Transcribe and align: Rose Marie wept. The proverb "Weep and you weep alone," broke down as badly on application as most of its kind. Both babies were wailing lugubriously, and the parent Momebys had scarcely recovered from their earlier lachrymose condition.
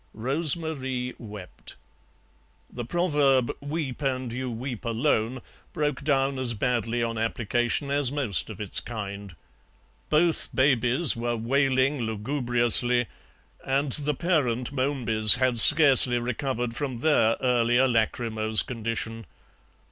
Rose 0.15 0.55
Marie 0.55 1.13
wept. 1.19 1.75
The 2.73 2.83
proverb 2.83 3.55
"Weep 3.61 4.01
and 4.01 4.33
you 4.33 4.49
weep 4.49 4.83
alone," 4.83 5.43
broke 5.73 6.03
down 6.03 6.39
as 6.39 6.55
badly 6.55 7.03
on 7.03 7.19
application 7.19 7.91
as 7.91 8.11
most 8.11 8.49
of 8.49 8.59
its 8.59 8.79
kind. 8.79 9.35
Both 10.09 10.49
babies 10.55 11.15
were 11.15 11.37
wailing 11.37 11.99
lugubriously, 12.01 13.05
and 13.63 13.91
the 13.91 14.15
parent 14.15 14.71
Momebys 14.73 15.35
had 15.35 15.59
scarcely 15.59 16.17
recovered 16.17 16.75
from 16.75 16.97
their 17.01 17.37
earlier 17.39 17.87
lachrymose 17.87 18.63
condition. 18.63 19.27